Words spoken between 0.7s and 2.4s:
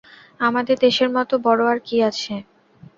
দেশের মতো বড়ো আর কী আছে!